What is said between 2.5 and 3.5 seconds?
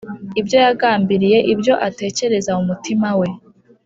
mu mutima we